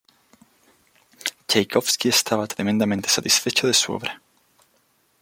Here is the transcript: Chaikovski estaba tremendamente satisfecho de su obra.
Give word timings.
Chaikovski 1.47 2.09
estaba 2.09 2.47
tremendamente 2.47 3.07
satisfecho 3.07 3.67
de 3.67 3.73
su 3.75 3.93
obra. 3.93 4.19